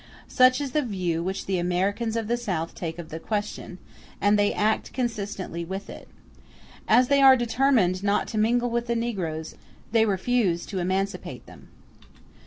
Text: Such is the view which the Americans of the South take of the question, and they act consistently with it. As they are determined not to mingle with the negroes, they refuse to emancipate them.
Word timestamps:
Such 0.27 0.59
is 0.59 0.71
the 0.71 0.81
view 0.81 1.21
which 1.21 1.45
the 1.45 1.59
Americans 1.59 2.15
of 2.15 2.27
the 2.27 2.35
South 2.35 2.73
take 2.73 2.97
of 2.97 3.09
the 3.09 3.19
question, 3.19 3.77
and 4.19 4.33
they 4.35 4.51
act 4.51 4.93
consistently 4.93 5.63
with 5.63 5.91
it. 5.91 6.07
As 6.87 7.07
they 7.07 7.21
are 7.21 7.37
determined 7.37 8.01
not 8.03 8.27
to 8.29 8.39
mingle 8.39 8.71
with 8.71 8.87
the 8.87 8.95
negroes, 8.95 9.53
they 9.91 10.07
refuse 10.07 10.65
to 10.65 10.79
emancipate 10.79 11.45
them. 11.45 11.67